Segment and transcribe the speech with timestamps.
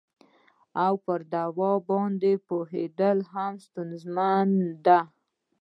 [0.83, 4.99] او په دوا باندې یې پوهیدل هم ستونزمنه ده